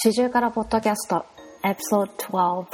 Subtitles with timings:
[0.00, 1.26] 四十からポッドキャスト
[1.64, 2.66] エピソード12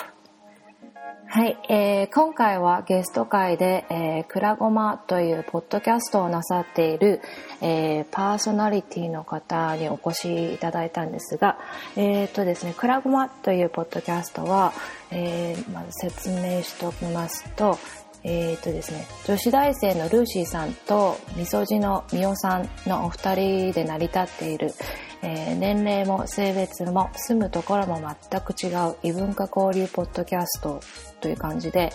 [1.26, 7.22] はい、えー、今回はゲスト会で、えー、クラゴマというポッドキャストをなさっている、
[7.62, 11.58] えー、パーソナリティの方にお越しいただいたんですが、
[11.96, 14.74] えーとですね、クラゴマというポッドキャストは、
[15.10, 17.78] えー、まず説明しておきますと、
[18.22, 24.74] えーとですね、女子大生のルーシーさんとみそじのみおさんのお二人で成り立っている、
[25.24, 27.98] えー、年齢も性別も住むところも
[28.30, 30.80] 全く違う異文化交流ポッドキャスト
[31.22, 31.92] という感じで、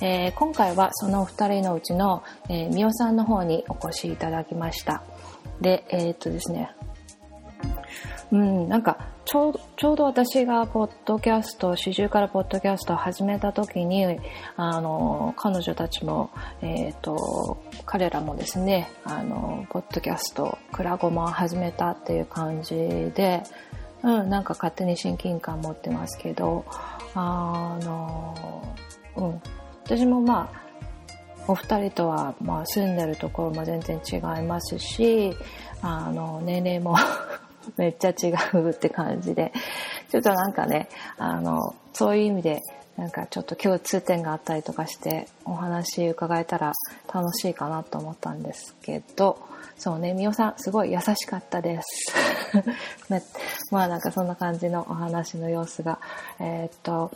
[0.00, 5.02] えー、今回はそのお二人のうちの、えー、みおさんの方にお越しいただきました。
[5.60, 6.70] で、えっとですね、
[8.30, 14.18] うん、なんかちょうどちょうど私がポッドキャスト四十からポッドキャストを始めた時に
[14.56, 16.30] あの彼女たちも、
[16.62, 23.42] えーと、彼らもですねあのポッドキャストクラゴマを始めたっていう感じで、
[24.02, 26.64] うん、なんか勝手に親近感持ってますけど
[27.14, 28.34] あの、
[29.14, 29.42] うん、
[29.84, 30.68] 私もまあ
[31.48, 35.34] お二人とは、まあ、住んでるところも全然違いますし
[35.82, 36.96] あの年齢も
[37.76, 39.52] めっちゃ違うって感じで、
[40.10, 42.62] ちょっとなんかね、あの、そういう意味で、
[42.96, 46.72] なんかちょっと共通点があったりとかしてお話伺えたら
[47.12, 49.38] 楽しいかなと思ったんですけど、
[49.76, 52.12] そうね、みおさんすごい優しかったです。
[53.70, 56.00] まあなんかそんな感じのお話の様子が、
[56.40, 57.12] えー、っと、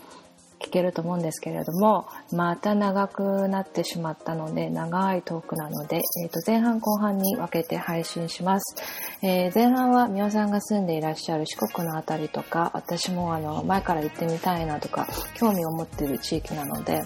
[0.62, 8.76] 聞けると思うんですけれども、また長くなってしまったので、長いトークなので、えー、と前半後半に分けて配信します。
[9.22, 17.02] えー、前半はみおさんが住んでいらっしゃる四国のあたりとか、私もあの前から行ってみたいなとか、興味を持っている地域なので、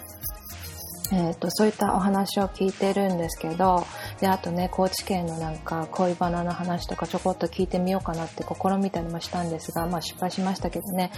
[1.12, 3.86] えーと、そういったお話を聞いてるんですけど
[4.20, 11.12] であとね高知県のなんか恋バナの話とかちょこっと聞いてみようかなって試みたりもしたんですが、まあ、失敗しましたけどね、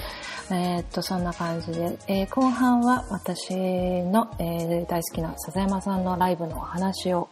[0.50, 7.28] えーと、そんな感じで、えー、後半は私の、えー、大好きな笹山さんのライブのお話を。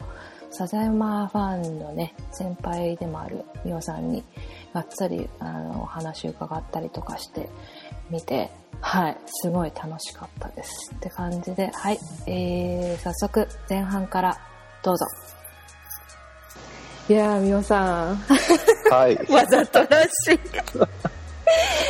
[0.50, 4.25] 笹山ファンのね先輩でもあるみおさんに
[4.72, 7.50] がっつりあのお話伺ったりとかして
[8.10, 8.50] みて
[8.81, 10.92] はい、すごい楽しかったです。
[10.94, 14.38] って感じで、はい、えー、早速前半から
[14.82, 15.06] どうぞ。
[17.09, 18.16] いやー、みおさん。
[18.91, 19.16] はい。
[19.32, 20.41] わざとらしい。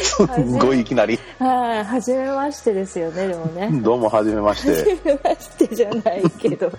[0.03, 0.23] す
[0.61, 1.19] ごいいきなり。
[1.39, 3.71] はい、はじめましてですよね、でもね。
[3.83, 4.71] どうもはじめまして。
[4.77, 6.71] はじめましてじゃないけど。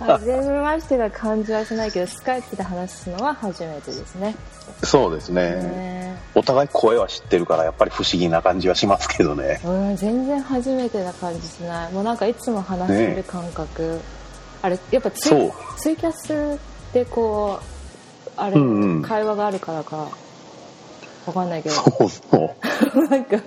[0.00, 4.34] はじめましてな感じはしないけど、スカイプで話すのは初めてですね。
[4.82, 9.60] そうですね、ね、お互い声は知ってるからやっぱり不思議な感じはしますけどね。
[9.64, 11.92] うん全然初めてな感じしない。
[11.92, 14.00] もうなんかいつも話してる感覚、ね、
[14.62, 16.58] あれやっぱツイツイキャス
[16.92, 20.08] でこうあれ、うんうん、会話があるからか
[21.26, 21.74] わかんないけど。
[21.74, 22.54] そうそ
[22.94, 23.08] う。
[23.08, 23.36] なんか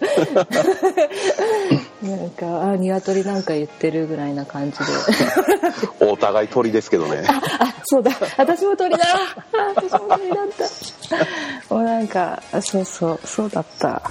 [2.01, 4.85] なんか、あ、鶏なんか言ってるぐらいな感じで。
[6.11, 7.23] お互い鳥ですけどね。
[7.27, 8.11] あ、あそうだ。
[8.37, 9.05] 私も鳥だ。
[9.75, 10.47] 私も鳥だっ
[11.69, 11.73] た。
[11.75, 14.01] もうなんか、そうそう、そうだった。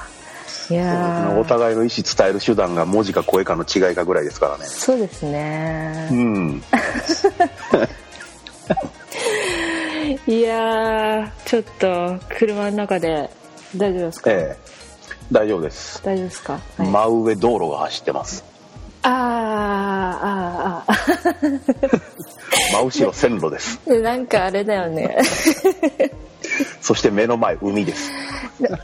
[0.68, 4.64] いやお互いの意思伝える手段が文字か声かの違いかぐらいですからね。
[4.66, 6.08] そうですね。
[6.10, 6.62] うん。
[10.26, 13.30] いやちょっと車の中で
[13.74, 14.76] 大丈夫ですか、ええ。
[15.32, 16.02] 大丈夫です。
[16.04, 18.44] 大丈夫ですか、はい、真上道路が走ってます。
[19.02, 20.96] ああああ
[22.72, 23.80] 真後ろ線路です。
[24.02, 25.16] なんかあれだよね。
[26.80, 28.10] そして目の前海です。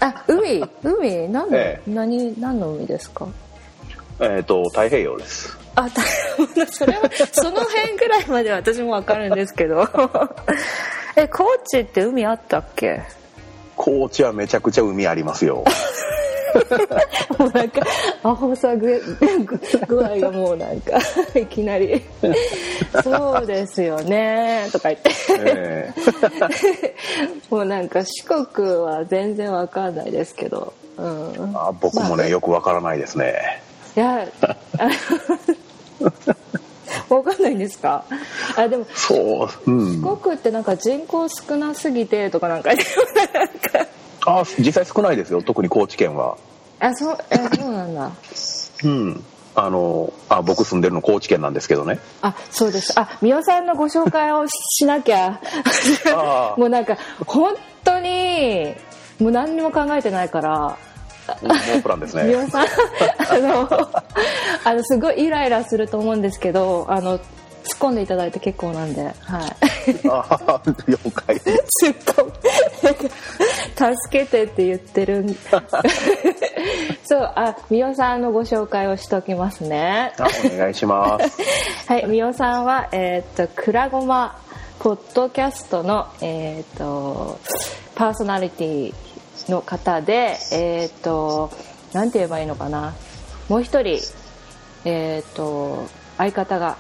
[0.01, 0.63] あ海？
[0.83, 1.29] 海？
[1.29, 2.41] 何の、ええ、何？
[2.41, 3.27] 何の海ですか？
[4.21, 5.57] えっ、ー、と太平洋です。
[5.75, 5.89] あ
[6.71, 9.89] それはその辺ぐらいまで私も分かるんですけど。
[11.17, 13.03] え高知って海あったっけ？
[13.77, 15.65] 高知はめちゃくちゃ海ありますよ。
[17.39, 17.81] もうなんか
[18.23, 19.03] アホさ具
[19.89, 20.99] 具合がもうなんか
[21.35, 22.03] いきなり
[23.03, 25.11] 「そうですよね」とか言って、
[25.47, 33.63] えー、もうなんか四国は全然わかんないですけど、うん、あ僕もね、まあ、よくわからないですね。
[33.97, 34.27] いや
[37.09, 38.05] わかんないんですか？
[38.57, 42.71] あでもそう、うん、四国ってなんか人口少なすぎてとかなんか
[44.27, 46.37] あ実際少ないですよ特に高知県は。
[46.81, 48.11] あそうえそうなんだ。
[48.85, 49.25] うん。
[49.55, 51.99] あのあ僕住んでるの高知県なんですけどね。
[52.23, 52.99] あそうです。
[52.99, 55.41] あ美輪さんのご紹介をしなきゃ。
[56.57, 56.97] もうなんか
[57.27, 57.55] 本
[57.85, 58.75] 当に
[59.21, 60.77] もう何にも考えてないから。
[61.43, 62.25] ノープランですね。
[62.25, 63.91] 皆さん、あの、
[64.65, 67.21] あの、すごいイライラすると思うんですけど、あの、
[67.65, 69.15] 突っ込んでいただいて結構なんで、はい。
[70.11, 71.37] あ了解。
[71.37, 72.33] 突っ込
[73.75, 75.35] 助けてって言ってるん
[77.05, 81.43] そうあみおさんのご紹介をしておきますねあお願いします
[81.91, 84.39] はいみおさんはえーっとくらごま
[84.79, 87.39] ポッドキャストのえーっと
[87.95, 88.95] パーソナリティ
[89.49, 91.51] の方でえーっと
[91.93, 92.95] なんて言えばいいのかな
[93.49, 93.99] もう一人
[94.85, 95.87] えーっと
[96.19, 96.77] 相方が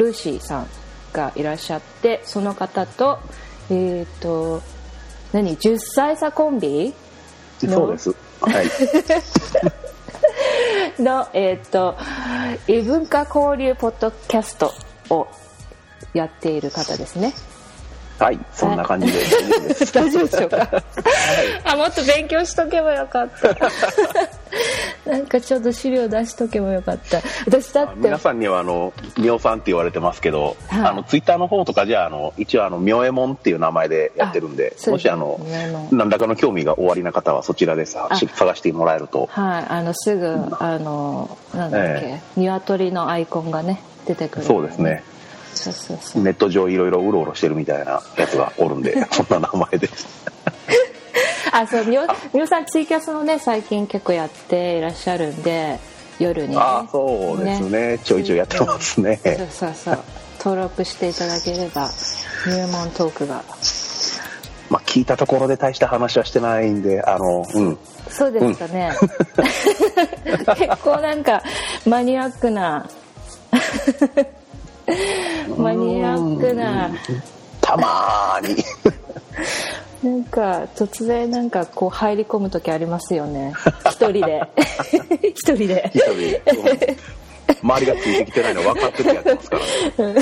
[0.00, 0.66] ルーシーさん
[1.12, 3.20] がいらっしゃってその方と
[3.70, 4.62] えーっと
[5.32, 6.92] 何10歳差コンビ？
[7.62, 8.16] のそうです。
[8.40, 8.66] はい。
[11.02, 11.96] の、えっ、と、
[12.66, 14.72] 異文化交流ポッドキャスト
[15.10, 15.28] を
[16.14, 17.32] やっている方ですね。
[18.20, 19.18] はいそんな感じで。
[19.92, 20.82] 大丈夫でしょうか、
[21.64, 23.48] あ、もっと勉強しとけばよかった。
[25.10, 27.20] なんかちょっと資料出しとけばよかった。
[27.46, 30.80] 私だって、皆さんにはあのみおさんって言われてますけど、はい。
[30.86, 35.40] あのツイッターの方とかじゃあの一応あのみおえもんっていう名前でやってるんでもしあの
[35.90, 38.16] 何らかの興味がおありな方はそちらでさあ。
[38.16, 39.28] 探してもらえると。
[39.30, 40.26] はい、あの、すぐ、
[40.58, 44.44] あの、なんだっけ、え鶏のアイコンがね、出てくる。
[44.44, 45.02] そうですね。
[45.54, 46.22] そうそうそう。
[46.22, 50.06] ネット上いろいろうろうろしてるみたいなやつがおるんで そんな名前です
[51.52, 52.02] あ、そう、みお、
[52.32, 55.78] みおさんツイキャスのね、最近結構やっていらっしゃるんで、
[56.18, 56.56] 夜にね。
[56.60, 59.98] ああそうですねちょいちょいやってますねそうそうそう。
[60.38, 61.90] 登録していただければ、
[62.46, 63.42] 入門トークが。
[64.68, 68.92] まあ聞いたところで大した話はしてないんであのうんそうですかね。
[70.56, 71.42] 結構なんか、
[71.86, 72.88] マニアックな、
[75.56, 76.90] マニアックな、
[77.60, 78.64] たまーに
[80.02, 83.52] なんか突然なんかこう入り込む時ありますよね。
[83.86, 84.42] 一人で。
[85.22, 85.90] 一人で。
[85.94, 87.20] 一人でうん
[87.62, 89.58] 周りがついてきてないの分かっててやってますか
[89.98, 90.20] らね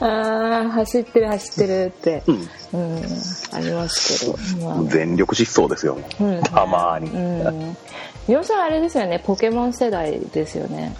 [0.00, 2.22] ああ、走ってる走ってるって。
[2.26, 2.34] うん
[2.72, 3.02] うん、
[3.52, 4.64] ありますけど。
[4.64, 7.76] まあ全力疾走ですよ、うんたまーに、うん。
[8.28, 10.94] みおさんあれですよね、ポケモン世代ですよね。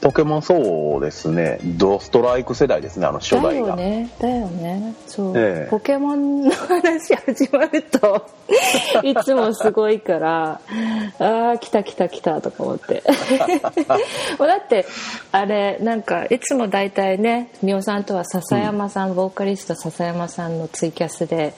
[0.00, 1.58] ポケモンそうですね。
[1.62, 4.94] ドストライク世代ですねあの初だ代が、よね、だよね。
[5.06, 5.68] そう、ええ。
[5.70, 8.26] ポケモンの話始まると、
[9.04, 10.60] いつもすごいから、
[11.18, 13.02] ああ、来た来た来たとか思って。
[14.38, 14.86] もうだって、
[15.32, 21.52] あれ、なんか、いつも大体ね、みおさんとは笹山さん、ボーカリスト笹山さんのツイキャスで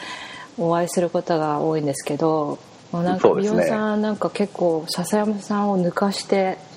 [0.58, 2.58] お会いすることが多いんですけど、
[2.90, 3.64] もうなんかみそうですね。
[3.66, 6.71] おさんなんか結構笹山さんを抜かして、ね、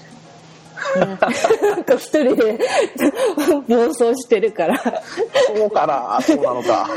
[0.98, 1.30] なんか
[1.96, 2.60] 一人で
[3.68, 4.78] 暴走してるから。
[5.56, 6.20] そうかな。
[6.22, 6.90] そうなのか。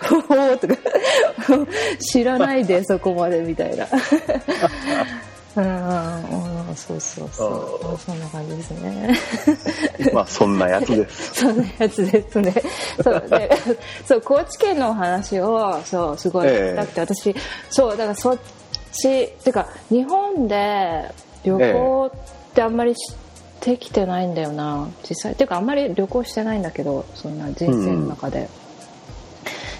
[0.00, 0.74] おーとか。
[2.00, 3.86] 知らないでそこまでみたいな。
[5.54, 7.46] うんそうそうそ
[7.94, 7.98] う。
[7.98, 9.14] そんな感じですね。
[10.14, 11.34] まあそんなやつです。
[11.34, 12.54] そんなやつですね。
[13.02, 13.50] そうで
[14.06, 17.34] そう高知県のお話をそうすごい聞きたくて、私
[17.68, 18.38] そうだからそっ
[18.92, 21.10] ちてか日本で
[21.44, 23.14] 旅行ってあんまりし
[23.60, 24.88] てきてないんだよな。
[25.08, 25.34] 実際。
[25.34, 28.48] てかあんまり旅行してないんだけどそんな人生の中で、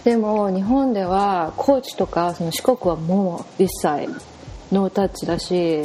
[0.04, 4.08] でも日本では高知とかその四国はもう一切
[4.72, 5.82] ノータッチだし、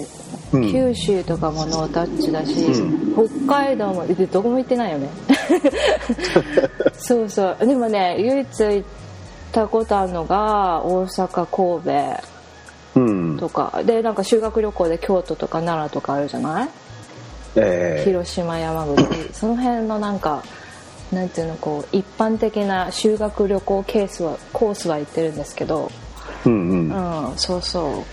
[0.54, 5.10] うん九州とかもノータッチだし、う北海道もでどこも行ってないよね。
[6.98, 7.58] そうそう。
[7.60, 8.84] でもね唯一行っ
[9.52, 12.37] たことあるのが大阪神うん戸
[13.40, 13.81] とか。
[13.86, 16.69] でなんか修学旅行で京都とか奈良とかあるじゃない？
[17.56, 19.04] えー広島山口。
[19.33, 20.44] その辺のなんか
[21.12, 25.92] なんていうのこう一般的な修学旅行ケースはコースは行ってるんですけど。
[26.45, 27.30] うんうん。
[27.30, 28.04] うんそうそう。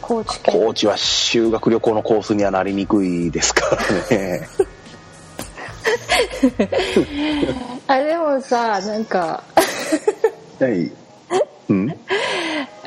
[0.00, 0.54] 高知県。
[0.60, 4.48] 高知は修学旅行のコースにはなりにくいですからね。
[7.86, 9.42] あでもさなんか。
[10.58, 10.72] はい。
[10.72, 10.92] うん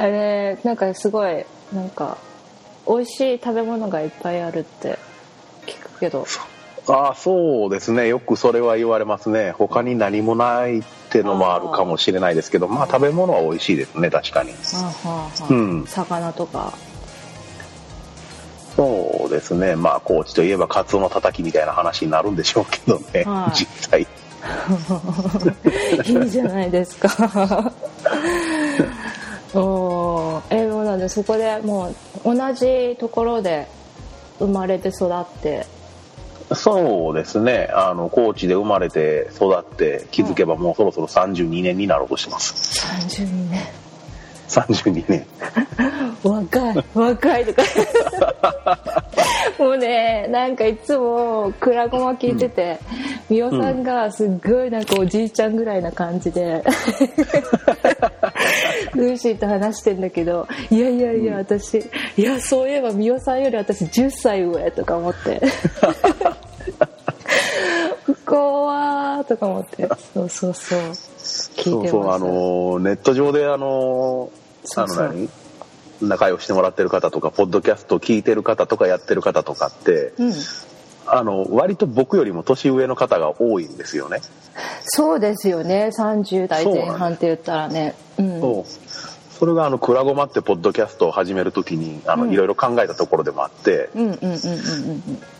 [0.04, 2.18] あれなんかすごいなんか
[2.86, 5.00] 美味しい食べ物がいっぱいあるって
[5.66, 6.28] 聞くけど。
[6.90, 8.10] ああそうですね。
[8.10, 9.52] よくそれは言われますね。
[9.52, 14.52] 他に何もないってのもあるかもしれないですけどまあ食べ物は美味しいですね確かに。
[15.50, 15.86] うん。
[15.88, 16.74] 魚とか。
[18.76, 19.78] そうですね。
[19.78, 23.58] まあ高知といえばカツオのたたきみたいな話になるんでしょうけどね、はい。
[23.58, 24.06] 実際。
[26.04, 27.72] いいじゃないですか
[29.56, 33.68] おーえもうなんでそこでもう同じところで
[34.40, 35.66] 生まれて育って。
[36.54, 37.70] そうですね。
[37.74, 42.86] あの高知で生まれて育って気づけばもうそろそろ32年になろうとしてます。
[42.86, 43.62] 32年。
[44.50, 45.26] 32年。
[46.24, 47.64] 若い若いとか。
[49.60, 52.80] もうねなんかいつもクラゴマ聞いてて、
[53.30, 56.64] みおさんがすっごいなんかおじいちゃんぐらいな感じで
[58.96, 61.80] ルーシーと話してんだけどいやいやいや私
[62.18, 65.42] いやそういえばみおさんより私10歳上とか思って。
[68.26, 69.88] 怖ーとか思って。
[70.14, 70.80] そうそうそう。
[71.18, 74.30] そうそうあのネット上であの
[74.64, 75.06] そうそう。
[75.06, 75.30] あの何？
[76.02, 80.34] 仲良くしてもらってる方とかポッドキャスト聞いてる方とかやってる方とかってうん。
[81.06, 84.22] あの割と僕よりも年上の方が多いんですよね。
[84.84, 85.90] そうですよね。
[85.98, 87.96] 30代前半って言ったらね。
[88.18, 88.42] うん。
[88.42, 89.24] そう。
[89.44, 93.90] それがあの「クラゴマ」ってポッドキャストを始める時にいろいろ考えたところでもあって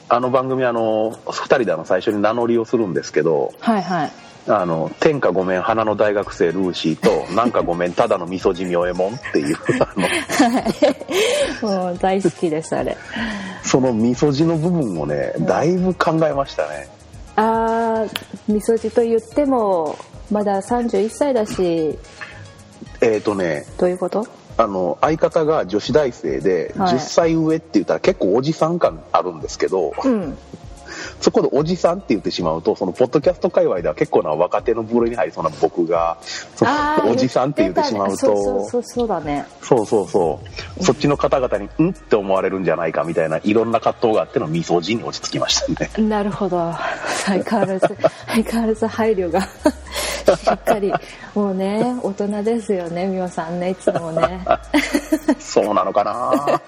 [0.10, 4.12] あの番組あの2人であの最初に名乗りをするんですけどはいはい。
[4.46, 9.58] あの天下ごめん花の大学生ルーシーとなんかごめんただの味噌汁妙右衛門っていう
[11.66, 12.98] もう大好きですあれ。
[13.64, 16.90] その味噌汁の部分をねだいぶ考えましたね。
[17.36, 19.98] あーみそじと言っても
[20.32, 21.98] まだ31歳だし
[23.02, 24.26] えっ、とねどういうこと？
[24.56, 26.94] あの相方が女子大生ではい。
[26.96, 30.38] 10歳上って言ったら結構おじさん感あるんですけど、うん
[31.24, 36.18] そこでおじさんって言ってしまうとそのポッドキャスト界隈では結構な若手の部類に入りそうな僕が
[37.08, 40.42] おじさんって言ってしまうとそうそうそうそうだねそうそうそ
[40.80, 46.08] うそっちの方々に「ん?」って思われるんじゃないかみたいないろんな葛藤があっての味噌汁に落ち着きましたね。
[46.10, 46.74] なるほど
[47.26, 47.88] 相変わらず
[48.28, 49.48] 相変わらず配慮がし
[50.52, 50.92] っかり
[51.34, 54.46] もうね大人ですよねみおさんねいつもね
[55.40, 56.62] そうなのかな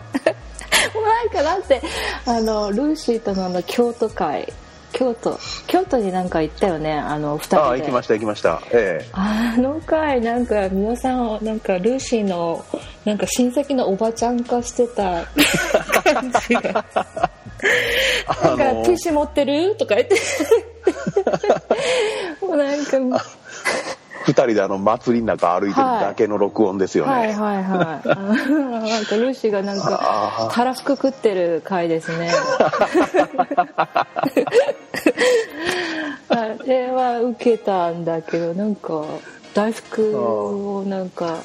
[1.02, 1.82] なんかだって
[2.26, 4.52] あのルーシーとのあの京都会
[4.96, 5.38] 京都
[5.68, 7.62] 京都になんか行ったよねあの二人で。
[7.62, 8.62] ああ行きました行きました。
[8.72, 9.10] ええ。
[9.12, 12.66] あの回なんか皆さんなんかルーシーの
[13.04, 15.26] なんか親戚のおばちゃん化してた
[16.14, 17.20] 感じがなんか
[18.42, 19.76] あのティッシュ持ってる？
[19.76, 20.16] とか言って。
[22.42, 22.98] もうなんか
[24.26, 30.00] 二人であの祭りの中歩いてるだけの録音ですよね、はいはいはいあのなんかルーシーがなんか
[30.48, 32.32] あたらふく食ってる回ですね。
[36.30, 39.06] あれは受けたんだけどなんか
[39.54, 41.38] 大福をなんか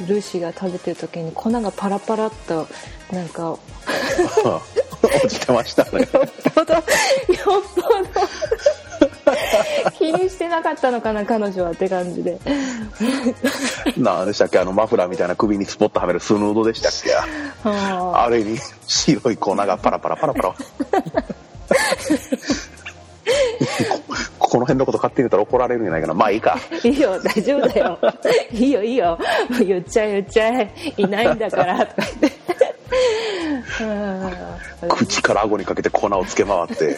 [0.00, 2.68] ルーシーが食べてる時に粉がパラパラっと
[3.10, 3.58] なんかよ
[5.02, 6.02] 落ちてましたね。
[6.02, 6.06] っ
[6.54, 6.84] ぽどよっ
[7.74, 8.26] ぽど
[9.92, 12.38] 気にしてなかったのかな彼女はって感じで。
[13.96, 14.58] 何でしたっけ？
[14.58, 17.10] あのマフラーみたいな首にスポッとはめるスヌードでしたっけ？
[17.68, 20.54] はあれに白い粉がパラパラパラパラ。
[24.38, 26.14] ここの辺のこと勝手に言ったら怒られるんじゃないかな。
[26.14, 26.56] まあいいか。
[26.56, 27.98] あいいよ大丈夫だよ。
[28.52, 29.18] いいよいいよ。
[29.58, 30.72] 言っちゃえ言っちゃえ。
[30.96, 31.86] いないんだから。
[31.86, 32.32] とか言って
[33.80, 36.96] うん口から顎にかけて粉をつけ回って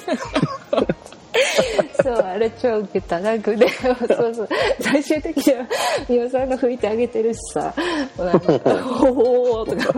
[2.03, 4.49] そうあれ超ウケたなんかでそうそう。
[4.81, 5.67] 最終的には
[6.09, 7.75] 美輪さんが拭いてあげてるしさ。
[8.19, 8.53] なんか
[9.05, 9.95] 「おお」とか。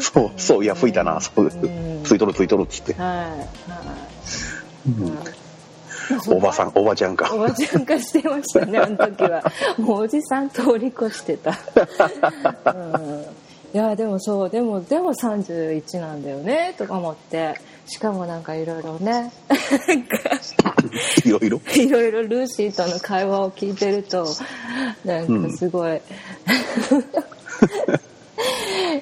[0.00, 1.50] そうそういや吹いたなそうで。
[1.50, 2.02] すうん。
[2.04, 3.08] ついとるついとるっつって、はい。
[3.70, 4.10] はい。
[6.28, 7.30] おばさんおばちゃんか。
[7.32, 9.42] おばちゃん化してましたねあの時は。
[9.78, 11.56] もうおじさん通り越してた、
[12.74, 13.24] うん、
[13.72, 17.54] いやでもそうでもでも31なんだよねとか思って
[17.90, 19.32] しかもなんかいろいろね。
[21.24, 21.60] いろいろ？
[21.74, 24.26] いろいろルーシーとの会話を聞いてると
[25.04, 26.00] なんかすごい、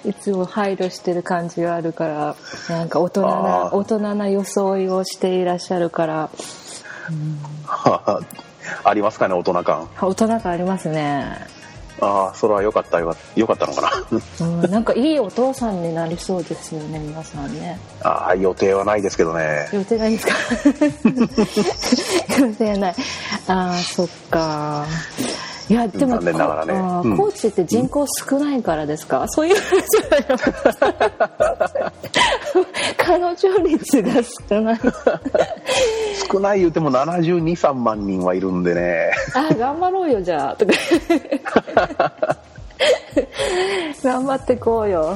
[0.04, 2.36] いつも配慮してる感じがあるから
[2.76, 6.30] なんか大人な大人な装いをしていらっしゃるから。
[8.84, 9.88] ありますかね大人感。
[10.00, 11.38] 大人感ありますね、
[12.00, 14.46] ああそれはよかったよかったよかったのかな。
[14.46, 17.78] うん、なんかいいお父さんになりそうですよね皆さんね。
[18.02, 19.68] ああ予定はないですけどね。
[19.72, 20.34] 予定ないんですか？
[22.46, 22.94] 予定ない。
[23.48, 24.84] ああそっか。
[25.68, 26.72] いやでも残念ながらね。
[27.04, 27.16] うん。
[27.18, 31.92] 高知って人口少ないからですか、そういう話じゃない
[32.96, 33.34] 彼女
[33.68, 34.12] 率が
[34.48, 34.80] 少ない。
[36.32, 39.10] 少ない言うても723万人はいるんでね。
[39.34, 40.56] あー頑張ろうよじゃあ。
[40.56, 40.72] とか
[44.02, 45.14] 頑張ってこうよ。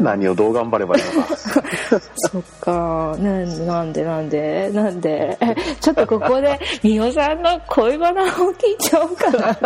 [0.00, 1.36] 何をどう頑張ればいいのか。
[2.16, 3.16] そっか。
[3.18, 5.36] なんなんでなんでなんで。
[5.40, 9.58] えちょっとここで美代さんの恋バナを聞いちゃおうかな。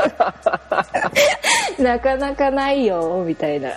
[1.79, 3.71] なかなかないよみたいな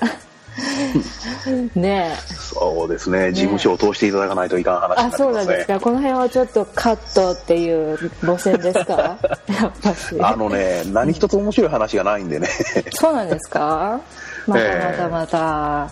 [1.75, 2.33] ねえ。
[2.37, 3.31] そうですね。
[3.31, 5.79] 事務所を通していただかないといかん話になあそうなんですか。
[5.79, 9.17] この辺はちょっとカットっていう路線ですか？
[10.21, 12.47] あのね何一つ面白い話がないんでね。
[12.93, 13.99] そうなんですか？
[14.47, 14.97] またええ。
[14.97, 15.89] またまた、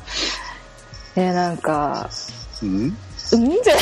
[1.15, 2.09] えーなんか
[2.61, 2.69] うん？
[3.31, 3.49] うん？
[3.63, 3.73] じゃ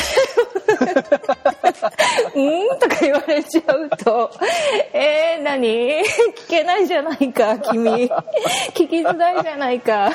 [2.34, 2.38] う
[2.76, 2.78] ん？
[2.78, 4.30] とか言われちゃうと、
[4.92, 5.68] えー、何？
[5.68, 6.04] 聞
[6.48, 8.10] けないじゃないか、君。
[8.74, 10.10] 聞きづらいじゃないか。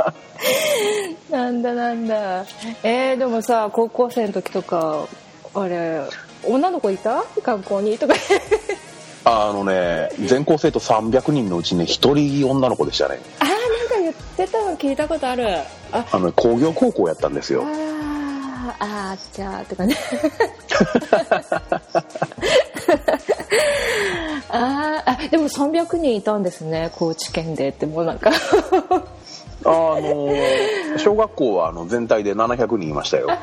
[1.30, 2.44] なんだなんだ。
[2.82, 5.06] えー、でもさ、高校生の時とか、
[5.54, 6.00] あれ、
[6.46, 7.24] 女の子いた？
[7.42, 7.98] 学校に？
[7.98, 8.14] とか。
[9.24, 13.18] あのね、全校生徒300人のうちね、1人女の子でしたね。
[13.38, 13.64] あー、なんか
[14.00, 15.46] 言ってたの聞いたことある。
[15.92, 17.62] あ、あの、工業高校やったんですよ。
[17.66, 18.00] あー
[18.78, 19.96] あーじゃあとかね
[24.48, 28.30] あーあでも300人いたんですね高知県でってもうなんか
[29.64, 29.68] あ
[30.00, 30.28] の、
[30.98, 33.28] 小学校はあの全体で700人いましたよ。
[33.30, 33.36] え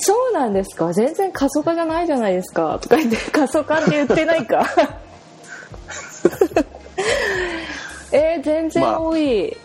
[0.00, 0.92] そうなんですか？
[0.92, 2.78] 全然過疎化じゃないじゃないですか？
[2.80, 4.64] とか言って 過疎化って言ってないか？
[8.12, 9.56] えー、全然多い、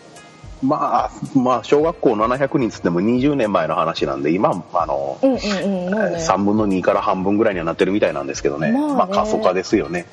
[0.62, 5.38] まあ、まあ、小学校700人つっても20年前の話なんで、今、あの、うんうん
[5.86, 6.16] うんもうね。
[6.18, 8.70] 3分の2から半分ぐらいにはなってるみたいなんですけどね。
[8.72, 8.94] まあね。
[8.94, 10.06] まあ、過疎化ですよね。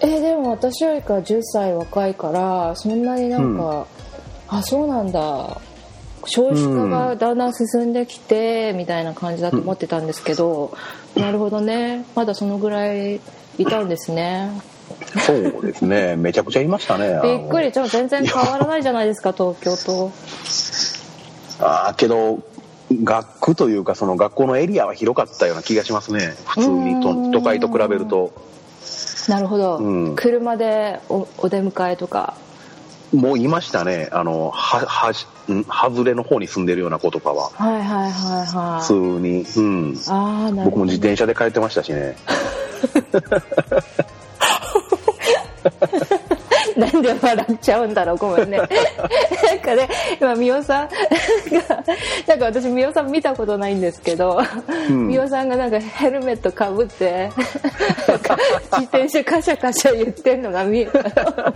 [0.00, 3.86] えーでも私よりか10歳若いからそんなになんか、
[4.58, 5.60] あそうなんだ。
[6.26, 10.76] 少子化がだんだん進んできて、みたいな感じだと思ってたんですけど、
[11.16, 12.04] なるほどね。
[12.14, 13.20] まだそのぐらい
[13.58, 14.50] いたんですね。
[15.26, 16.16] そうですね。
[16.16, 17.20] めちゃくちゃいましたね。
[17.22, 17.72] びっくり。
[17.72, 20.12] じゃあ全然変わらないじゃないですか東京と。
[21.60, 22.40] ああ、けど、
[22.90, 26.34] 学区というか、その学校のエリアは広かったような気がしますね。
[26.46, 27.00] 普通に
[27.32, 28.32] 都会と比べると。
[29.28, 30.16] なるほど、うん。
[30.16, 32.36] 車でおお出迎えとか
[33.14, 34.08] もういましたね。
[34.12, 35.26] あの、は、は外
[36.04, 37.50] れの方に住んでるような子とかは。
[37.50, 39.44] はいはいはいは普通いに。
[39.56, 39.94] うん。
[40.08, 42.16] ああなるほど僕も自転車で帰ってましたしね。
[46.78, 48.16] なんで笑っちゃうんだろう？
[48.16, 48.58] ごめんね。
[48.58, 48.68] なん
[49.60, 49.88] かね
[50.20, 51.84] 今美桜さんが
[52.26, 54.40] なんか私美桜さん見たことないんですけど、
[54.90, 55.08] ん。
[55.08, 61.52] 美桜さんがなんかヘルメットかぶって 自転車カシャカシャ言ってんのが見えた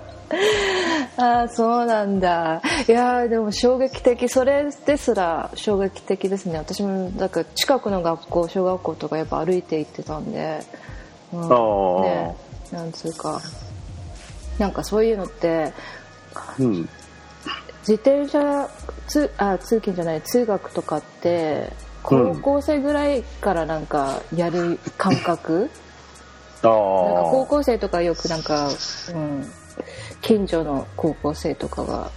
[1.17, 2.61] ああそうなんだ。
[2.87, 4.29] いやーでも衝撃的。
[4.29, 6.59] それですら衝撃的ですね。
[6.59, 10.61] 私もなんか近くの学校小学校とかやっぱ歩いて行ってたんで、
[11.33, 11.43] うん。
[11.45, 11.47] あ
[12.01, 12.37] あね
[12.71, 13.41] なんつうか
[14.59, 15.73] なんかそういうのって
[16.59, 16.89] うん。
[17.89, 18.69] 自転車
[19.07, 25.71] 通あ通勤じゃない通学とかって高校生ぐらいからなんかやる感覚、
[26.63, 27.47] あなんか高あ。
[27.47, 29.47] 校生とかよくなんか、うん、
[30.21, 32.11] 近所の高校生とかが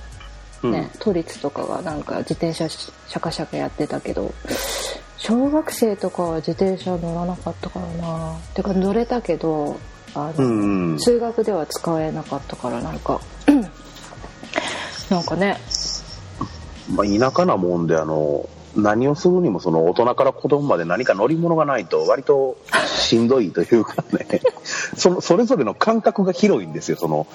[0.63, 4.33] ね、都立とかがなんか自転車シャカシャカやってたけど
[5.17, 8.37] 小学生とかは自転車乗らなかったからな。
[8.53, 9.79] てか乗れたけど
[10.13, 10.97] あの、うんうん。
[10.97, 13.19] 通学では使えなかったからなんか。
[15.09, 15.57] なんかね。
[16.93, 24.41] まあ、田舎なもんで、あの、何をするにもその大人から子供まで何か乗り物がないと割としんどいというかね。
[24.95, 27.27] そのそれぞれの感覚が広いんですよその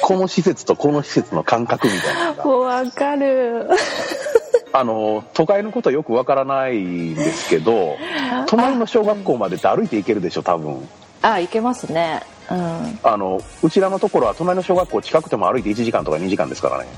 [0.00, 2.56] この施設とこの施設の感覚みたいなのが。
[2.58, 3.68] わかる。
[4.72, 7.96] あの都会のことはよくわからないんですけど
[8.46, 10.88] 隣の小学校までって歩いて行けるでしょ多分
[11.24, 12.22] あいけますね。
[12.50, 12.98] うん。
[13.02, 16.88] あのうちらのところは隣の小学校近くても歩いて1時間とか2時間ですからね。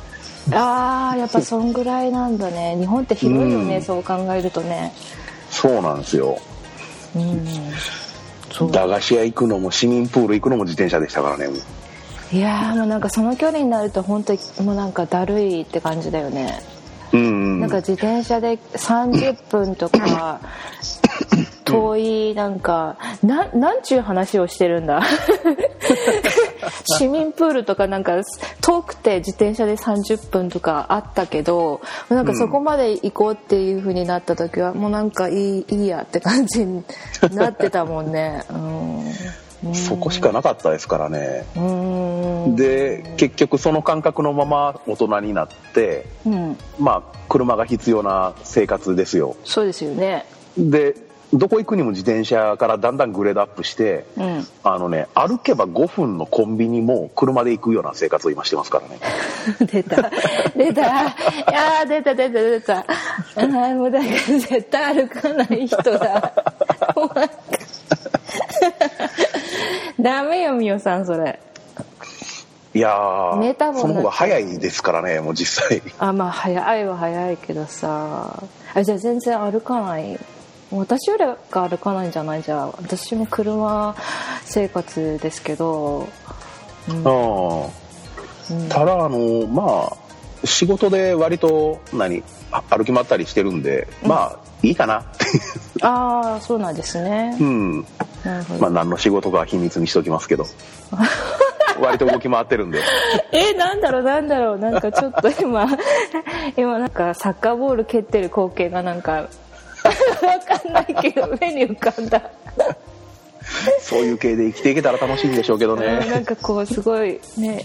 [0.53, 2.77] あーやっぱそんぐらいなんだね。
[2.79, 3.83] 日本って広いよね、うん。
[3.83, 4.93] そう考えるとね。
[5.51, 6.39] そうなんですよ。
[7.15, 7.47] うん。
[8.53, 8.73] そう。
[8.73, 11.49] 駄菓子屋行くのも市民プール行くのも自転車でしたからね。
[12.33, 16.61] いやーもうなんかその距離になると本当にもうなんかだるいって感じだよね。
[17.13, 20.41] うんうんなんか自転車で30分とか
[21.67, 25.03] 遠いなんかななんちゅう話をしてるんだ。
[26.99, 28.21] 市民プールとかなんか
[28.61, 36.85] 遠くて自転車で30分とかあったけどなんかそこまで行こうっていう風になった時はもうなんかいいいいやって感じに
[37.33, 38.45] なってたもんね。
[39.65, 41.45] うん、そこしかなかったですからね。
[41.57, 42.57] うん。
[42.57, 49.37] で結局その感覚のまま大人になってうん、まあ車が必要な生活ですよ。
[49.45, 50.27] そうですよね。
[50.57, 54.47] でどこ行くにも自転車からだんだんグレードアップしてうん。
[54.63, 59.01] あのね歩けば5分のコンビニも車で行くような生活を今してますからね。
[59.67, 60.11] 出た。
[60.57, 60.83] 出た。
[60.83, 60.85] い
[61.53, 62.79] やー出た出た出た。
[62.79, 66.33] あーもうだから絶対歩かない人だ。
[70.01, 71.39] ダメよみおさんそれ。
[72.75, 75.83] いやーその方が早いですからねもう実際。
[75.99, 78.43] あまあ早いは早いけどさ。
[78.75, 80.21] あじゃあ全然歩かない
[80.73, 82.43] 私よりか歩かないんじゃない？
[82.43, 83.95] じゃあ私も車
[84.45, 86.09] 生活ですけど、
[86.89, 87.05] うん。
[87.05, 88.69] うんうん。
[88.69, 89.97] ただあのまあ
[90.47, 95.05] 仕事で割と何あ歩き回ったりしてるんで、まあいいかな。
[95.83, 97.37] ああそうなんですね。
[97.41, 97.87] うん。
[98.61, 100.47] まあ何の仕事かは秘密にしときますけど。
[101.79, 102.81] 割と動き回ってるんで。
[103.33, 104.59] えなんだろうなんだろう。
[104.59, 105.67] なんかちょっと今
[106.57, 109.29] 今なんかサッカーボール蹴ってる光景がなんかわ
[110.17, 112.31] かんないけど目に浮かんだ。
[113.81, 117.65] そういう系で生きていけたら楽しいんでしょうけどうんなねんかこうすごいね。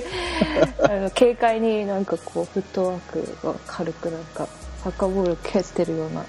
[0.84, 4.48] あの軽快になんかこうフットワークが軽くなんか
[4.82, 6.24] サッカーボール蹴ってるような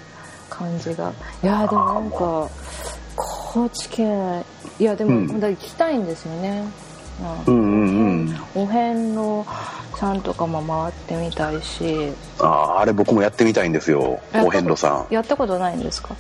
[0.50, 1.14] 感じが。
[1.42, 2.50] いやでもなんか
[3.16, 4.44] 高知県
[4.80, 5.28] いやでうん。
[5.28, 7.46] も本当に行きたいんですよね、うんうん。
[7.46, 7.52] う
[8.32, 9.46] んお遍路
[9.98, 12.12] さんとかも回ってみたいし。
[12.40, 14.20] あああれ僕もやってみたいんですよ。
[14.34, 16.16] お遍路さやったことないんですか？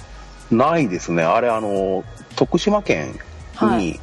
[0.51, 1.23] んないですね。
[1.23, 2.03] あれあの
[2.36, 3.19] 徳島県に
[3.56, 3.99] はい。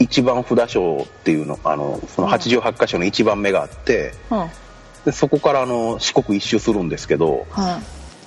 [0.00, 4.38] 一番札所っていうのあのその88箇所の一番目があってうん。
[4.38, 4.50] はい
[5.04, 7.46] でそこからあの四国一周するんですけど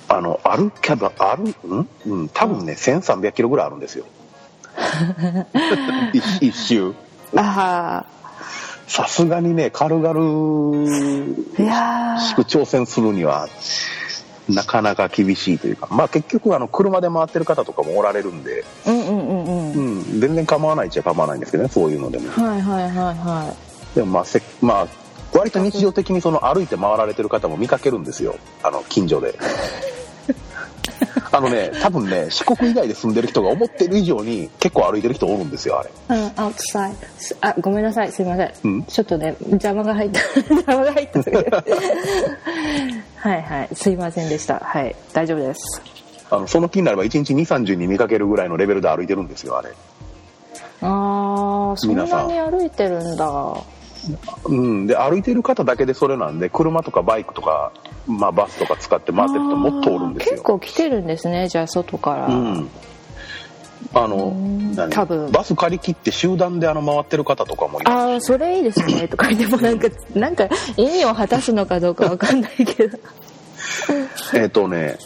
[0.08, 1.88] あの歩きゃば歩ん？
[2.06, 4.04] うん多分ね1300キロぐらいあるんですよ。
[6.14, 6.94] 一一周
[7.36, 8.04] あ
[8.86, 10.10] さすがにね軽々
[11.58, 13.48] あいや市区挑戦するには
[14.48, 15.88] なかなか厳しいというか。
[15.90, 19.72] まあ結局あの車で回ってる方とかもおられるんで、ーうんうんうんうん。
[19.72, 22.30] うん、全然構わないっちゃ構わないんですけどねそういうのでも。
[22.30, 23.54] はいはいはいは
[23.94, 24.88] でもまあせまあ
[25.36, 28.36] 割と日常的にその歩いて回られてる方も見かけるんですよ。
[28.62, 29.38] あの近所で
[31.38, 35.90] あのね多分ね 四国以外で住んでる人が思ってる以上に結構歩いてる人おるんですよあれ。
[36.16, 38.10] いうん outside すあごめんなさい。
[38.10, 38.82] すいません、うん？
[38.84, 40.20] ちょっとね邪魔が入った。
[40.50, 41.20] 邪魔が入った
[43.28, 43.68] はいはい。
[43.74, 44.60] すいませんでした。
[44.64, 44.96] はい。
[45.12, 45.80] 大丈夫です。
[46.30, 49.70] あのその気になれば1日2 3 0に見かけるぐらいのレベルで歩いてるんですよあれ。
[50.82, 53.26] ああそんなに歩いてるんだ
[54.44, 57.72] うん、で歩いてる方だけでそれなんで車とかバイクとか、
[58.06, 60.32] まあ、バスとか使って回ってる人もっとおるんですよ。
[60.32, 62.70] 結構来てるんですねじゃあ外から、うん。
[63.94, 64.36] あの
[64.90, 65.30] 多分。
[65.30, 72.98] バス借り切って集団であの回ってる方とかもああそれいいですね とかでもなんかなんか意味を果たすのかどうかわかんないけど。
[74.34, 74.98] えっ、とね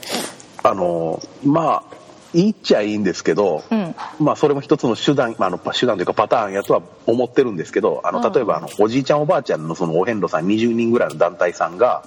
[0.63, 2.02] あのまあ
[2.35, 3.95] いいっちゃいいんですけど、うん。
[4.21, 8.33] まあそれも一つの手段、まあ、あの手段というかパターンやとは思ってるんですけどあのうん。
[8.33, 12.05] 例えばあのおじいちゃんおばあちゃんのそのお遍路さん20人ぐらいの団体さんが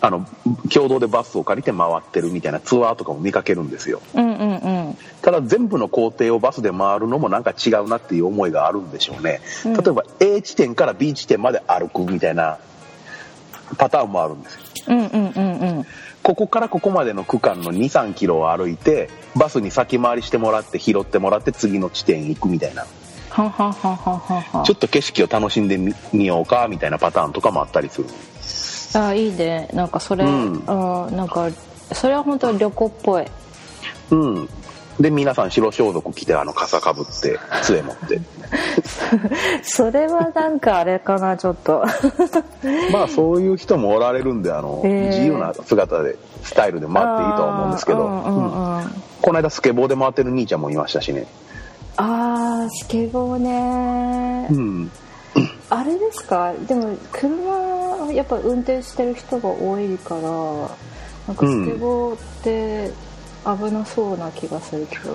[0.00, 0.26] あの
[0.72, 4.02] 共同でバスを借りて回ってるみたいなツアーとかも見かけるんですよ。
[4.14, 4.98] うんうんうん。
[5.22, 9.72] ただ全部の工程をバスで回るのもなんか違うなっていう思いがあるんでしょうね、うん。
[9.74, 12.58] 例えば A 地点から B 地点まで歩くみたいな
[13.78, 14.60] パターンもあるんですよ。
[14.88, 15.86] うんうんうんうん
[16.26, 22.84] ここからここまでの区間の23キロを歩いてバスに先回りしてもらって拾ってもらって次の地点行くみたいな。
[22.84, 28.08] ちょっと景色を楽しんでみみようかみたいなパターンとかもあったりする。
[29.00, 29.68] あいいね。
[29.72, 30.64] なんかそれ、うん。
[30.66, 31.48] あなんか
[31.92, 33.26] それは本当旅行っぽい
[34.10, 34.48] うん。
[34.98, 38.20] で皆さん白装束着てあの傘かぶって杖持って
[39.62, 41.84] それはなんかあれかなちょっと。
[42.92, 49.02] まあそういう人もおられるんであの、へー自由な姿でスタイルで回っていいとは思うんですけど、あーうんうんうん。
[49.22, 51.26] この間スケボーで回ってる兄ちゃんもいましたしね。
[51.96, 54.90] あースケボーね、うん。
[55.68, 56.52] あれですか？
[56.68, 62.90] でも車やっぱ運転してる人が多いからなんかスケボーって
[63.44, 65.14] 危なそうな気がするけど、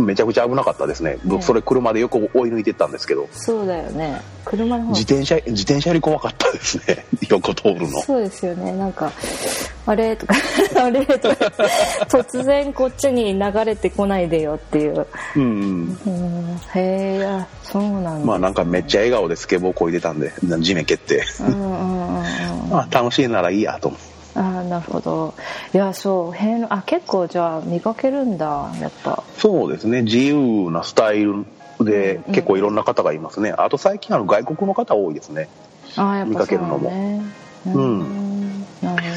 [0.00, 1.18] めちゃくちゃ危なかったですね。
[1.24, 3.28] 僕ねそれ車で横追い抜いてったんですけど。
[3.32, 4.20] そうだよね。
[4.44, 7.04] 車の方自転車自転車より怖かったですね。
[7.28, 8.00] 横通るの。
[8.02, 8.72] そうですよね。
[8.72, 9.10] なんか
[9.86, 10.34] あれとか
[10.76, 11.34] あれとか
[12.08, 15.06] 突然こっちに流れてこないでよっていう。
[15.36, 15.98] うんうん。
[16.06, 16.60] うん。
[16.74, 21.22] へえいやそうなんだ、まあなんかめっちゃ笑顔でスケボーこいでたんで地面蹴って。
[21.40, 22.24] うんうんうんうん。
[22.70, 23.96] まあ楽しいならいいやと思
[24.36, 25.34] あーなるほど。
[25.72, 29.22] いやそう変あ結構じゃあ見かけるんだやっぱ。
[29.38, 30.02] そうですね。
[30.02, 31.44] 自由なスタイル
[31.80, 33.52] でうん結構いろんな方がいますね。
[33.56, 35.48] あと最近あの外国の方多いですね。
[35.96, 36.90] あーやっ見ぱかけるのも。
[36.90, 37.22] そうね
[37.66, 38.60] うん。
[38.82, 39.08] なるほ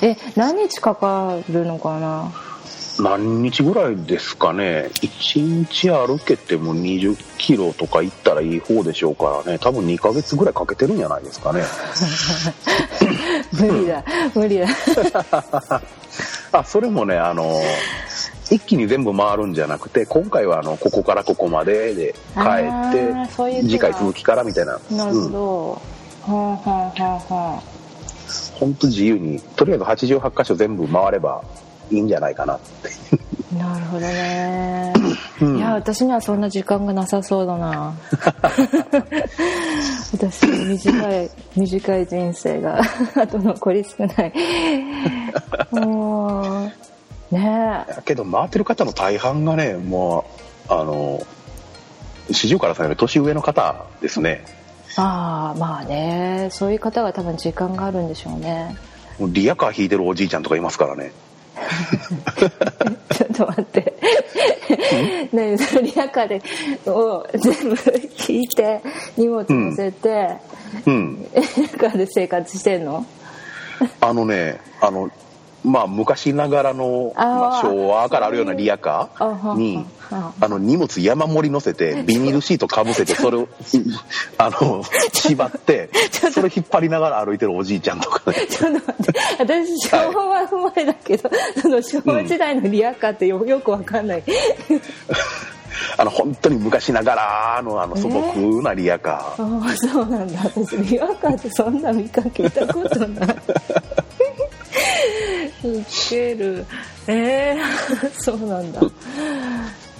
[0.00, 0.06] ど。
[0.06, 2.32] え何日かかるのかな？
[3.00, 4.90] 何日ぐらいですかね。
[5.00, 9.58] 1日歩けても20キロとか行ったらいい方でしょうからね。
[9.58, 11.62] 多分2ヶ月ぐらいかけてるんじゃないですかね
[13.52, 14.04] 無理だ。
[14.34, 14.66] 無理だ。
[16.52, 17.60] あそれもねあの
[18.50, 22.40] 一気に全部回るんじゃなくて今回はあのここからここまでで帰
[22.90, 24.78] って次回続きからみたいな。
[24.90, 25.32] なるほうん。
[25.32, 25.78] ど、は
[26.26, 27.62] あはあはあは
[28.58, 31.42] 本当自由にとりあえず88箇所全部回れば
[31.90, 32.90] いいんじゃないかなって
[33.58, 34.92] なるほどね、
[35.40, 35.58] うん。
[35.58, 37.94] いや私にはそんな時間がなさそうだな。
[40.12, 42.80] 私短い短い人生が
[43.16, 44.32] あと残り少ない。
[45.72, 46.70] も
[47.30, 47.84] うね。
[47.88, 50.24] えだけど回ってる方の大半がねも
[50.68, 51.22] うあの
[52.30, 54.44] 四十からさんより年上の方ですね。
[54.96, 56.48] ああまあね。
[56.50, 58.76] そういう方が多分時間があるんでしょうね。
[59.20, 61.12] リヤカー引いてるおじいちゃんとかいますからね
[63.14, 63.94] ちょっと待って。
[65.32, 66.42] 何そのリアカーで
[66.90, 67.76] を全部
[68.28, 68.80] 引いて
[69.16, 70.36] 荷物乗せて、
[70.86, 71.22] うん。
[71.22, 71.28] リ
[71.74, 73.04] アカーで生活してんの？
[74.00, 75.10] あのねあの
[75.64, 80.48] まあ昔ながらの、まあ、昭和からあるようなリヤカーにはあ。
[80.48, 83.48] の荷物山盛り乗せて ビニールシートかぶせてそれを
[84.38, 85.90] あの縛って
[86.32, 88.46] それ引っ張りながら歩いてるおじいちゃんとかね。
[88.50, 89.96] ちょっと待って私昭
[90.28, 94.22] 和生まれだけど、その昭和時代のリアカーってよよくわかんない、
[95.96, 100.40] あの本当に昔ながらのあの素朴なリヤカー、ああそうなんだ。
[100.54, 103.36] 私リアカーってそんな見かけたことない
[105.64, 106.66] ウケる。
[107.06, 108.80] えー、 そうなんだ。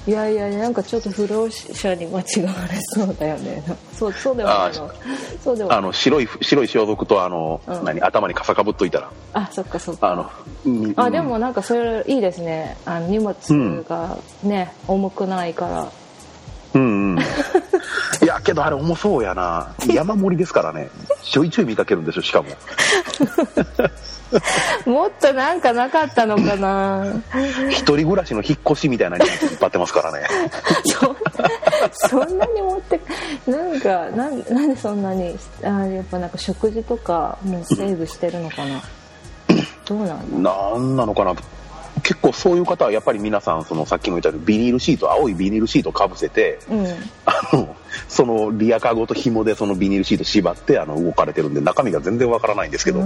[0.04, 3.62] いやいやなんかちょっと不老者に間違われそうだよね。
[3.96, 4.90] そうそうではないの。
[5.44, 7.84] そうではあの白い白い装束とあの、うん。
[7.84, 9.10] 何頭に傘かぶっといたら。
[9.32, 10.10] あそっかそっか。
[10.10, 10.30] あの、
[10.66, 10.94] うん。
[10.96, 12.76] あでもなんかそれいいですね。
[12.84, 15.88] あの荷物がね、重くないから。
[16.74, 17.18] うんうん
[18.42, 19.74] けどあれ重そうやな。
[19.86, 20.90] 山盛りですからね。
[21.22, 22.48] ちょいちょい見かけるんですよしかも。
[24.86, 27.22] もっとなんかなかったのかな。
[27.70, 30.26] 一人暮らしの引っ越しみたいな荷物引っ張ってますからね。
[30.86, 33.00] そそんなに持って
[33.46, 38.80] なんかなんなんでそんなにあやっぱなんか食事とかもうセーブしてるのかな。
[39.84, 41.34] どうなんだなんなのかな
[42.02, 46.86] 結構そういう方はやっぱり皆さんそのさっきも言ったようにビニールシート青いビニールシートかぶせてうん。
[47.24, 47.76] あの
[48.08, 53.00] そのリアカーごと紐でそのビニールシート縛ってあの動かれてるんで中身が全然わからないんですけど、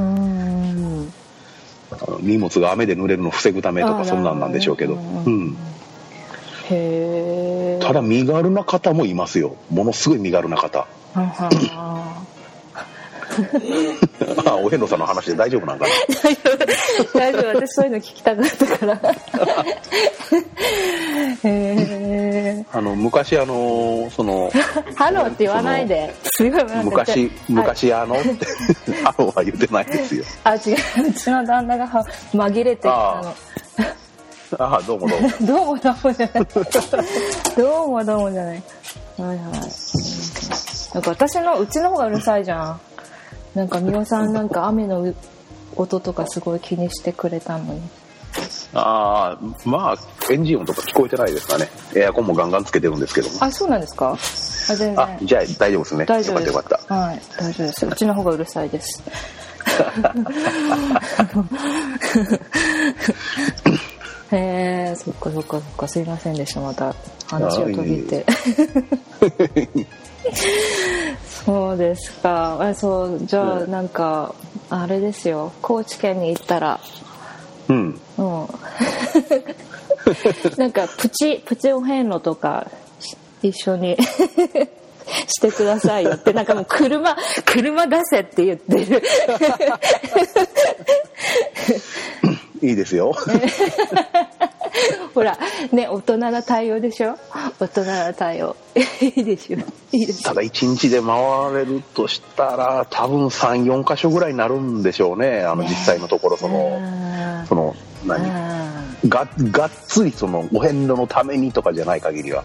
[2.20, 4.96] 荷物が雨で濡れるのを防ぐためとかそんなんなんでしょうけど、う
[5.30, 5.56] ん、
[7.80, 9.56] ただ身軽な方もいますよ。
[9.70, 10.86] ものすごい身軽な方
[13.36, 15.90] はんはんはんあお遍路さんの話で大丈夫なんかな？
[16.22, 17.46] 大丈夫大丈夫。
[17.48, 18.94] 私そういうの聞きたかったから。
[21.44, 24.50] へえあの昔あのその
[24.96, 26.14] ハローって言わないで。
[26.40, 27.30] 昔はい。
[27.48, 28.28] 昔あのって
[29.04, 30.24] あのは言ってないですよ。
[30.44, 30.60] あ違う。
[31.08, 33.34] うちの旦那がは紛れてきたの。
[34.58, 35.30] ああどうもどうも。
[35.40, 36.46] どうもどうもじゃない。
[37.56, 38.62] どうもどうもじゃない。
[39.18, 39.36] はいはい。
[39.36, 39.52] うん
[40.94, 42.80] なんか私のうちの方がうるさいじゃん。
[43.56, 45.12] なんかみおさんなんか雨の
[45.74, 47.80] 音とかすごい気にしてくれたのに。
[48.74, 54.12] ああまあエンジン音とか聞こえてないですかねエアコンもガンガンつけてるんですけどもあ、そうなんですか？
[54.12, 54.16] あ、
[54.76, 55.26] 全あ然。
[55.26, 56.48] じゃあ大丈夫ですね大丈夫です。
[56.48, 57.86] よかったよかっはい、大丈夫です。
[57.86, 59.02] うちの方がうるさいです。
[64.32, 64.36] へ
[64.92, 66.94] え、そっかそっかそっか、すいませんでした、また
[67.28, 68.26] 話を途切って。
[71.44, 72.58] そうですか。
[72.60, 74.34] あそう、じゃあ、うんなんか、
[74.70, 76.80] あれですよ、高知県に行ったら、
[77.68, 78.48] たうんうん。
[80.56, 82.66] なんか、プチ、プチお遍路とか、
[83.00, 83.96] し一緒に
[85.28, 89.02] してくださいよって、なんかもう車、車出せって言ってる。
[92.62, 93.12] いいですよ
[95.14, 95.38] ほら、
[95.72, 97.16] ね、大人な対応でしょ？
[97.60, 98.56] 大人な対応。
[99.00, 99.58] いいでしょ
[99.92, 106.80] いいでしたょだ一日で回れるとしたら多分34箇所ぐらいになるんでしょうねあの実際のところその
[107.48, 108.56] その何？
[109.08, 112.44] ががっつりそのお遍路のためにとかじゃない限りは。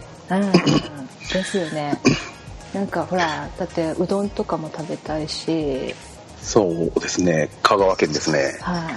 [1.32, 1.98] ですよね。
[2.74, 5.94] なんかほら、だってうどんとかも食べたいし、
[6.40, 7.48] そうですね。
[7.62, 8.58] 香川県ですね。
[8.60, 8.90] は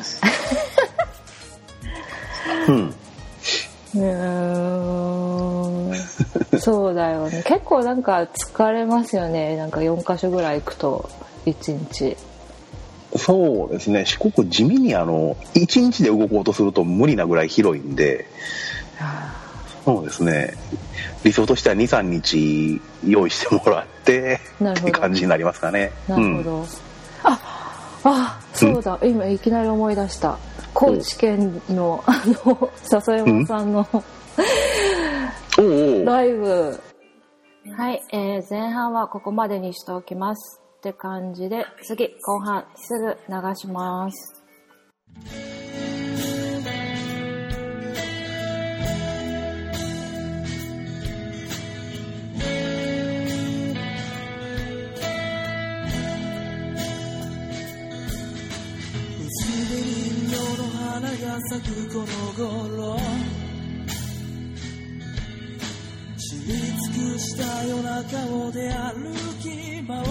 [2.68, 2.96] い、うん。
[3.96, 5.35] うーん
[6.60, 7.44] そうだよね。
[7.46, 9.56] 結構なんか疲れますよね。
[9.58, 11.10] なんか4か所ぐらい行くと
[11.46, 12.18] 1日。
[13.18, 14.06] そうですね。
[14.06, 18.26] 四国地味にあの1日で動こうとすると無理なぐらい広いんで。
[19.86, 20.54] そうですね。
[21.24, 24.92] 理想としては23日用意してもらってなるほど。
[24.92, 25.92] って感じになりますかね。
[26.08, 26.66] なるほど、
[27.24, 27.40] あ
[28.04, 29.00] あそうだ。
[29.04, 30.38] 今いきなり思い出した。
[30.74, 34.02] 高知県のあの笹山さんのうん、
[35.58, 36.80] ライブ。
[37.78, 44.44] はい、えー、前半はここまでにしておきますって感じで次後半すぐ流します。
[60.32, 62.06] の花が咲くこの
[62.50, 63.45] 頃。
[67.36, 69.50] した夜中をで歩き
[69.86, 70.08] 回ろう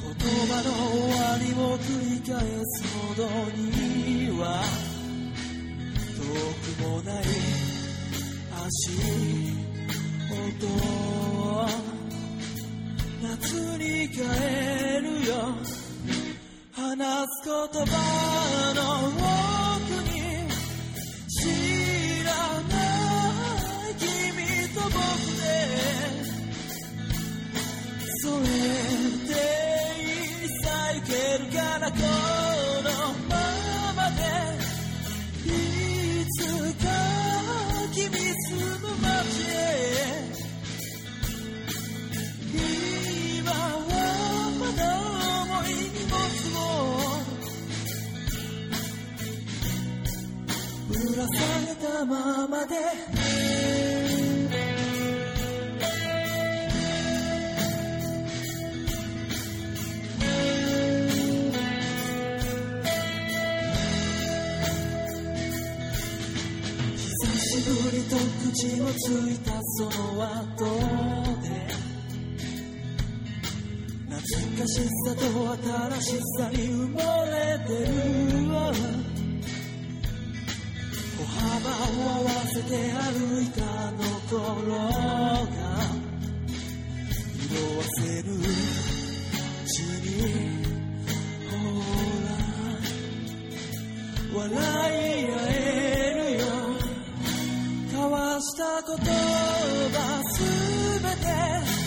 [0.00, 0.14] 言
[0.48, 1.84] 葉の終わりを繰
[2.14, 3.22] り返すほど
[3.54, 3.60] に
[4.40, 4.42] は
[6.16, 6.22] 遠
[6.64, 7.22] くもない
[8.66, 8.70] 足
[10.32, 10.64] 音
[13.22, 14.18] 夏に帰
[15.02, 15.34] るよ
[16.72, 17.94] 話す言葉
[18.74, 19.49] の
[28.22, 28.50] それで
[29.98, 32.49] いいさ行けるからこの
[76.38, 77.90] さに埋もれてる
[81.16, 83.60] 歩幅を合わせて歩いた
[83.92, 84.38] の頃
[84.76, 85.58] が
[87.50, 88.28] 色あせる。
[88.34, 88.38] う
[89.66, 90.06] ちに
[91.50, 91.54] ほ
[94.36, 95.54] ら笑い合え
[96.14, 96.44] るよ
[97.86, 98.96] 交わした言
[99.92, 99.98] 葉
[100.32, 100.36] す
[101.02, 101.79] べて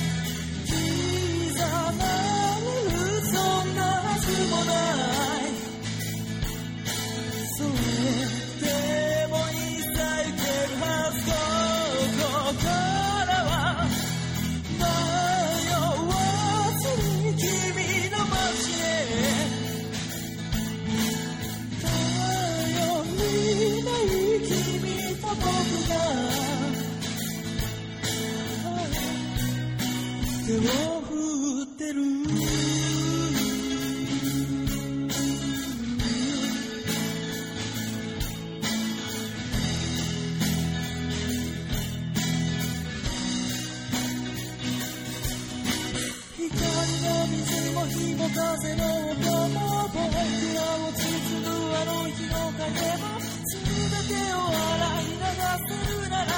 [48.63, 51.04] 風の音も僕らを包
[51.41, 53.60] むあの日の影も全
[54.08, 55.28] てを洗い流
[55.67, 56.32] せるなら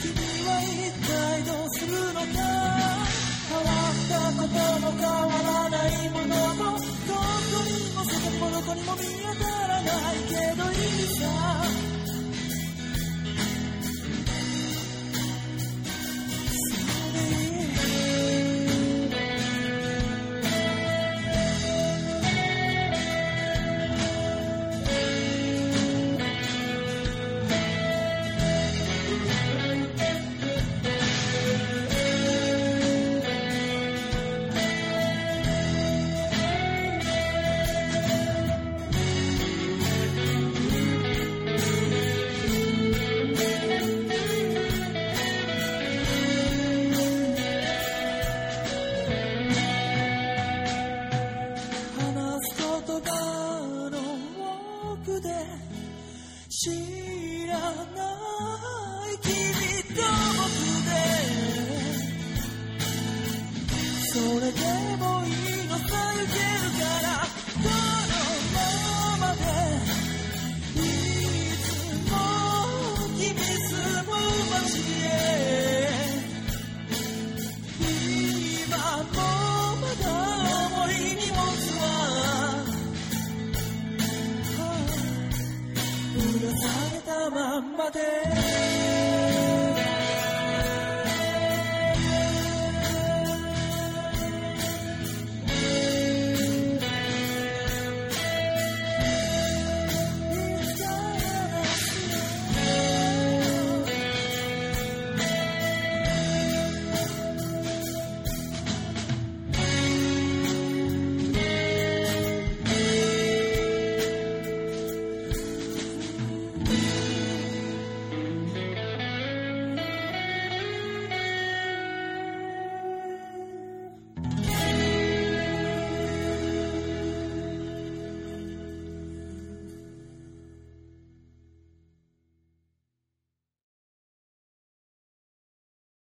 [0.00, 0.10] 君
[0.44, 1.06] は一体
[1.44, 2.26] どうするのか
[3.46, 5.41] 変わったことも変わ